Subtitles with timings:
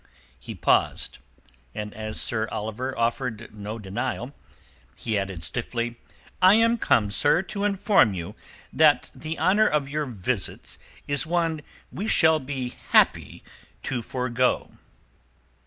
[0.39, 1.19] He paused,
[1.75, 4.33] and as Sir Oliver offered no denial,
[4.95, 5.95] he added stiffly:
[6.41, 8.33] "I am come, sir, to inform you
[8.73, 11.61] that the honour of your visits is one
[11.91, 13.43] we shall be happy
[13.83, 14.71] to forgo."